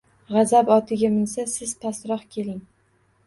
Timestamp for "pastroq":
1.83-2.23